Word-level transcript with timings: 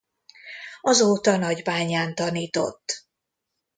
Azóta 0.81 1.37
Nagybányán 1.37 2.15
tanított. 2.15 3.05